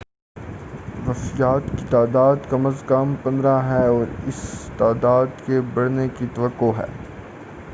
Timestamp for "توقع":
6.33-6.71